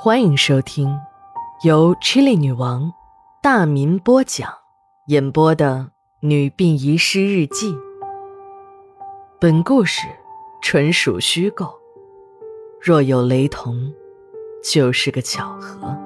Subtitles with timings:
[0.00, 0.96] 欢迎收听
[1.64, 2.94] 由 Chili 女王
[3.42, 4.48] 大民播讲、
[5.08, 5.90] 演播的
[6.20, 7.72] 《女病遗失日记》。
[9.40, 10.06] 本故事
[10.62, 11.74] 纯属虚构，
[12.80, 13.92] 若有雷同，
[14.62, 15.98] 就是个巧合。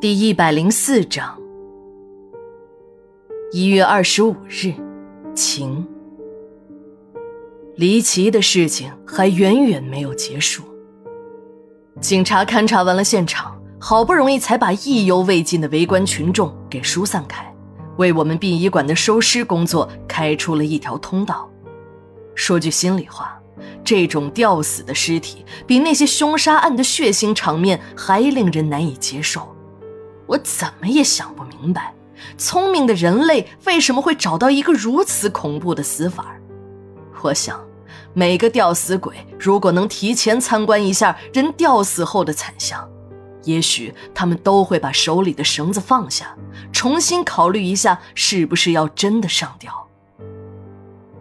[0.00, 1.38] 第一百零四章，
[3.52, 4.74] 一月二十五日，
[5.36, 5.86] 晴。
[7.76, 10.64] 离奇的事情还远远没有结束。
[12.00, 17.54] 警察勘察完了现场，好不容易才把意犹未尽的围观群众给疏散开，
[17.96, 21.48] 为我们殡仪馆的收尸工作开出了一条通道。
[22.34, 23.38] 说句心里话，
[23.84, 29.54] 这种吊死的尸体比那些凶杀案的血腥场面还令人难以接受。
[30.26, 31.94] 我怎么也想不明白，
[32.36, 36.34] 聪明的人类为什么会找到一个如此恐怖的死法。
[37.22, 37.60] 我想。
[38.14, 42.88] 每个吊死鬼如果能提前参观一下人吊死后的惨象，
[43.44, 46.36] 也许他们都会把手里的绳子放下，
[46.72, 49.88] 重新考虑一下是不是要真的上吊。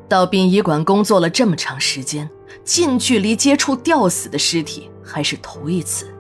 [0.09, 2.29] 到殡仪馆工作了这么长时间，
[2.65, 6.13] 近距离接触吊死的尸体还是头一次。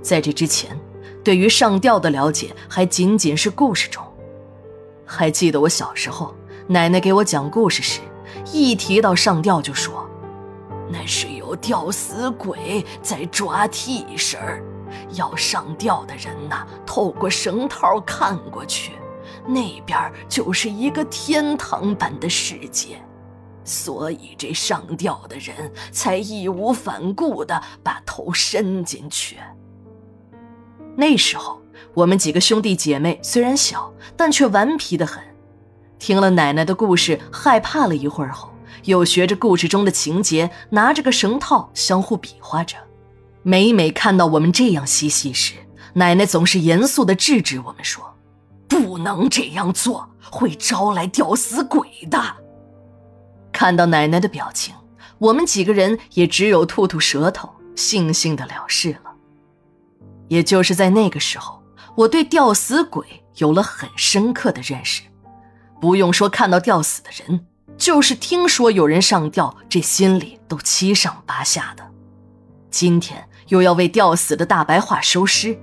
[0.00, 0.74] 在这之前，
[1.22, 4.02] 对于上吊的了解还仅仅是故事中。
[5.04, 6.34] 还记得我小时候，
[6.66, 8.00] 奶奶给我讲故事时。
[8.52, 10.08] 一提到上吊，就说
[10.90, 14.38] 那是有吊死鬼在抓替身。
[15.14, 18.92] 要上吊的人呐，透过绳套看过去，
[19.46, 19.96] 那边
[20.28, 23.00] 就是一个天堂般的世界，
[23.62, 29.36] 所以这上吊的人才义无反顾地把头伸进去。
[30.96, 31.60] 那时候，
[31.94, 35.22] 我们几个兄弟姐妹虽然小，但却顽皮得很。
[36.00, 38.50] 听了奶奶的故事，害怕了一会儿后，
[38.84, 42.76] 又学着故事中的情节，拿着个绳套相互比划着。
[43.42, 45.54] 每每看到我们这样嬉戏时，
[45.92, 48.16] 奶奶总是严肃地制止我们说
[48.66, 52.18] ：“不能这样做，会招来吊死鬼的。”
[53.52, 54.74] 看到奶奶的表情，
[55.18, 59.12] 我们几个人也只有吐吐舌头，悻悻地了事了。
[60.28, 61.62] 也就是在那个时候，
[61.94, 65.02] 我对吊死鬼有了很深刻的认识。
[65.80, 67.46] 不用说，看到吊死的人，
[67.78, 71.90] 就是听说有人上吊，这心里都七上八下的。
[72.70, 75.58] 今天又要为吊死的大白话收尸，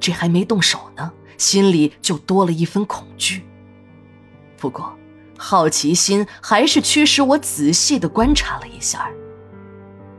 [0.00, 3.44] 这还没动手呢，心里就多了一分恐惧。
[4.58, 4.92] 不过，
[5.38, 9.08] 好奇心还是驱使我仔细地观察了一下。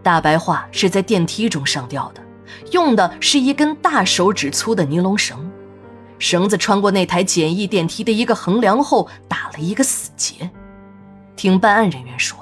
[0.02, 2.22] 大白话是在电梯中上吊的，
[2.72, 5.52] 用的是一根大手指粗的尼龙绳。
[6.18, 10.50] 绳子穿过那台简易电梯的一个横梁后，打了一个死结。
[11.36, 12.38] 听办案人员说，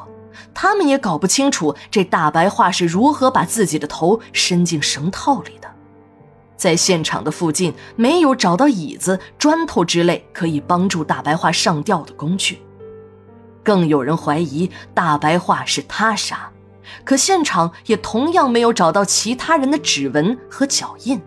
[0.53, 5.67] 他们也搞不清楚这大白话是如何把自己的头伸进绳套里的。
[6.55, 12.61] 在现场的附近没有找到椅子、砖头之类可以帮助大白话上吊的工具，
[13.63, 16.51] 更有人怀疑大白话是他杀，
[17.03, 21.19] 可现场也同样没有找到其他人的指纹和脚印。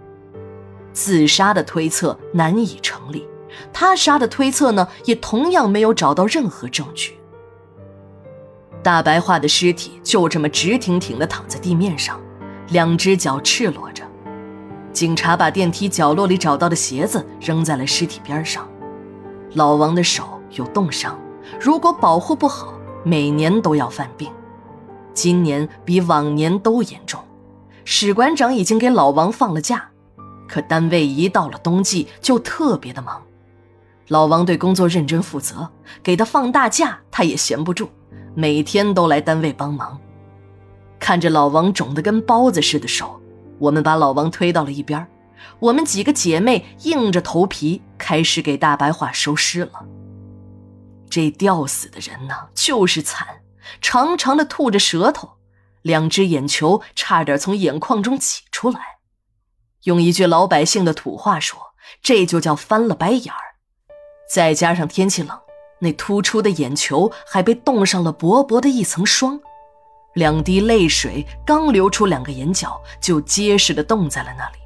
[0.96, 3.28] 自杀的推测难以成立，
[3.70, 7.18] 他杀的推测呢，也同样没有找到任何证据。
[8.82, 12.18] 大白话的尸体就这么直挺挺地躺在地面上，
[12.70, 14.02] 两只脚赤裸着。
[14.90, 18.66] 警察把电梯角落里找到的鞋子扔在了尸体边上。
[19.52, 21.20] 老王的手有冻伤，
[21.60, 22.72] 如果保护不好，
[23.04, 24.32] 每年都要犯病。
[25.12, 27.20] 今年比往年都严重，
[27.84, 29.90] 史馆长已经给老王放了假。
[30.48, 33.22] 可单位一到了冬季就特别的忙，
[34.08, 35.68] 老王对工作认真负责，
[36.02, 37.88] 给他放大假他也闲不住，
[38.34, 39.98] 每天都来单位帮忙。
[40.98, 43.20] 看着老王肿得跟包子似的手，
[43.58, 45.06] 我们把老王推到了一边，
[45.58, 49.84] 我们几个姐妹硬着头皮开始给大白话收尸了。
[51.08, 53.26] 这吊死的人呢，就是惨，
[53.80, 55.32] 长长的吐着舌头，
[55.82, 58.95] 两只眼球差点从眼眶中挤出来。
[59.86, 61.58] 用一句老百姓的土话说，
[62.02, 63.54] 这就叫翻了白眼儿。
[64.28, 65.38] 再加上天气冷，
[65.78, 69.40] 那突出的眼球还被冻上了薄薄的一层霜，
[70.14, 74.58] 两滴泪水刚流出两个眼角，就结实的冻在了那里。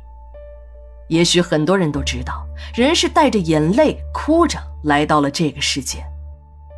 [1.09, 6.03] 也许很多人都知道，人是带着眼泪哭着来到了这个世界，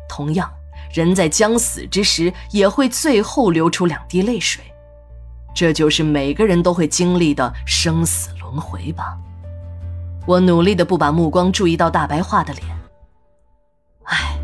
[0.09, 0.51] 同样，
[0.93, 4.61] 人在将死之时也会最后流出两滴泪水。
[5.53, 9.17] 这就是每个人都会经历的生死轮回吧。
[10.25, 12.65] 我努力的不把目光注意到大白话的脸。
[14.05, 14.37] 唉，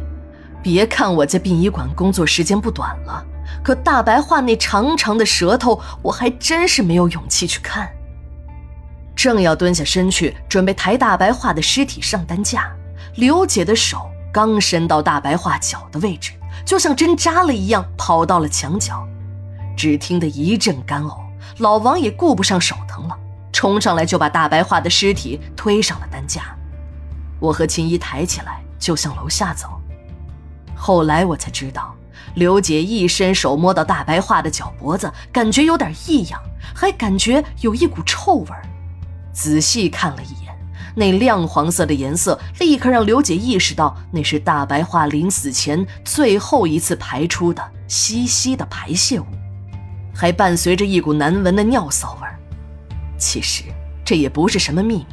[0.61, 3.25] 别看我在殡仪馆工作时间不短了，
[3.63, 7.89] 可大白话那长长的舌头，我还真是没有勇气去看。
[9.15, 12.71] 正要蹲下身去准备抬大白话的尸体上担架，
[13.15, 16.31] 刘姐的手刚伸到大白话脚的位置，
[16.65, 19.06] 就像针扎了一样，跑到了墙角。
[19.80, 21.22] 只听得一阵干呕，
[21.60, 23.18] 老王也顾不上手疼了，
[23.54, 26.54] 冲上来就把大白话的尸体推上了担架。
[27.40, 29.70] 我和秦一抬起来就向楼下走。
[30.76, 31.96] 后来我才知道。
[32.36, 36.40] 刘姐一伸手摸到大白话的脚脖子，感觉有点异样，
[36.76, 38.50] 还感觉有一股臭味。
[39.34, 40.54] 仔细看了一眼，
[40.94, 49.26] 那亮黄色的颜色立刻让刘姐意识到那是大白话临死前最后一次排出的稀稀的排泄物，
[50.19, 52.38] 还伴随着一股难闻的尿骚味儿。
[53.18, 53.63] 其实
[54.04, 55.06] 这也不是什么秘密，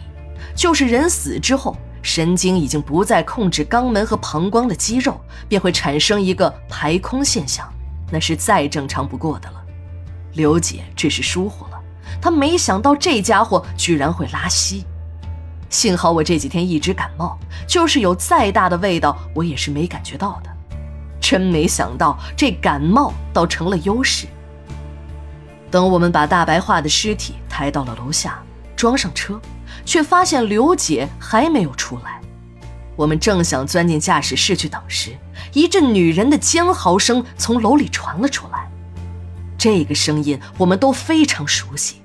[0.56, 1.76] 就是人死之后。
[2.02, 7.68] 神经已经不再控制肛门和膀胱的肌肉，便会产生一个排空现象，
[8.12, 9.60] 那是再正常不过的了。
[10.34, 11.80] 刘姐只是疏忽了，
[12.22, 14.84] 她没想到这家伙居然会拉稀。
[15.68, 17.36] 幸好我这几天一直感冒，
[17.66, 20.50] 就是有再大的味道，我也是没感觉到的。
[21.20, 24.28] 真没想到这感冒倒成了优势。
[25.76, 28.42] 等我们把大白话的尸体抬到了楼下，
[28.74, 29.38] 装上车。
[29.84, 32.18] 却发现刘姐还没有出来。
[32.96, 35.14] 我们正想钻进驾驶室去等时，
[35.52, 38.70] 一阵女人的尖嚎声从楼里传了出来。
[39.58, 41.96] 这个声音我们都非常熟悉，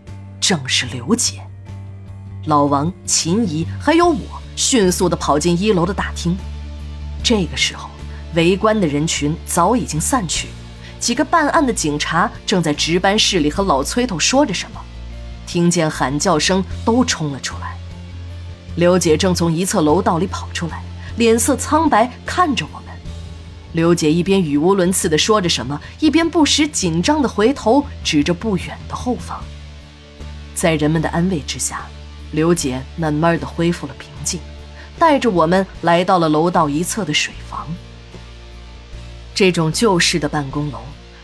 [0.42, 1.42] 正是刘姐。
[2.48, 6.38] 老王、秦姨还有我迅速地跑进一楼的大厅。
[7.24, 7.90] 这个时候，
[8.36, 10.50] 围观的人群早已经散去，
[11.02, 14.80] 几个办案的警察正在值班室里和老崔头说着什么。
[15.48, 17.76] 听见喊叫声，都冲了出来。
[18.78, 20.82] 刘姐正从一侧楼道里跑出来，
[21.18, 22.86] 脸色苍白，看着我们。
[23.74, 29.44] 刘姐一边语无伦次地说着什么，一边不时紧张地回头指着不远的后方。
[30.54, 31.86] 在人们的安慰之下，
[32.32, 34.40] 刘姐慢慢地恢复了平静，
[35.00, 37.68] 带着我们来到了楼道一侧的水房。
[39.42, 40.82] 这种旧式的办公楼，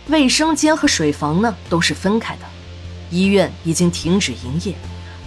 [0.08, 2.42] 卫生间和水房呢都是分开的。
[3.12, 4.76] 医院已经停止营业，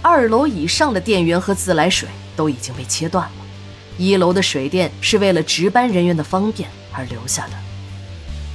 [0.02, 3.32] 二楼以上的电源和自来水都已经被切断了。
[3.96, 7.52] 一楼的水电是为了值班人员的方便而留下的。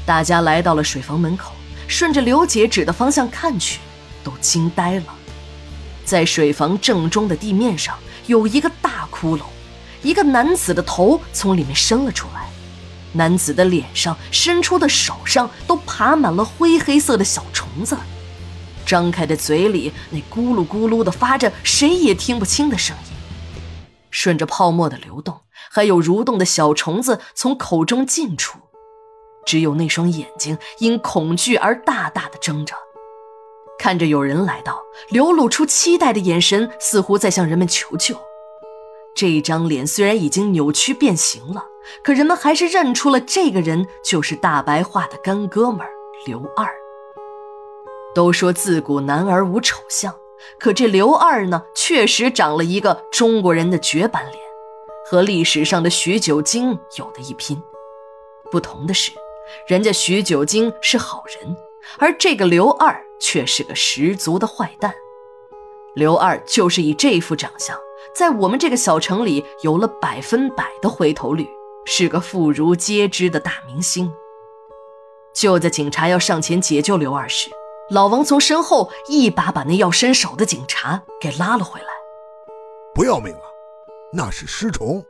[0.06, 1.54] 大家来到了水房门口，
[1.88, 3.80] 顺着刘姐指的方向看去，
[4.22, 5.06] 都惊呆了。
[6.04, 7.98] 在水房正中的地面上
[8.28, 9.44] 有一个大窟窿，
[10.04, 12.45] 一个男子的头从里面伸了出来，
[13.16, 17.98] 男子的脸上、伸出的手上都爬满了灰黑色的小虫子。
[18.86, 23.14] 张开的嘴里，那咕噜咕噜的发着谁也听不清的声音，
[24.12, 25.42] 顺着泡沫的流动，
[25.72, 28.60] 还有蠕动的小虫子从口中进出，
[29.46, 32.76] 只有那双眼睛因恐惧而大大的睁着，
[33.80, 34.80] 看着有人来到，
[35.10, 38.16] 流露出期待的眼神，似乎在向人们求救。
[39.16, 41.64] 这张脸虽然已经扭曲变形了，
[42.04, 45.88] 可人们还是认出了这个人就是大白话的干哥们
[46.26, 46.68] 刘二。
[48.14, 50.14] 都说自古男儿无丑相，
[50.60, 54.38] 可这刘二呢，确实长了一个中国人的绝版脸，
[55.10, 57.58] 和历史上的徐九经有的一拼。
[58.52, 59.12] 不同的是，
[59.66, 61.56] 人家徐九经是好人，
[62.00, 64.94] 而这个刘二却是个十足的坏蛋。
[65.94, 67.78] 刘二就是以这副长相，
[68.14, 71.48] 在我们这个小城里有了百分百的回头率，
[71.86, 74.12] 是个妇孺皆知的大明星。
[75.34, 77.50] 就在警察要上前解救刘二时，
[77.90, 81.88] 老王从身后一把把那要伸手的警察给拉了回来。
[82.94, 83.42] 不要命了，
[84.14, 85.04] 那是尸虫。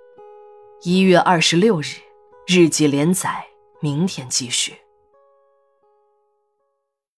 [0.81, 1.85] 一月二十六日，
[2.47, 3.47] 日记连载，
[3.79, 4.75] 明天继续。